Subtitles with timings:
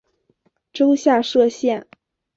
[0.73, 1.85] 州下设县。